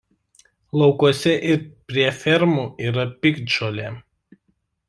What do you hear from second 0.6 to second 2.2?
Laukuose ir prie